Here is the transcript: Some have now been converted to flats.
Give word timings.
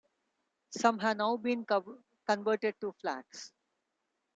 Some 0.71 0.97
have 0.97 1.17
now 1.17 1.37
been 1.37 1.63
converted 2.27 2.81
to 2.81 2.91
flats. 2.99 3.51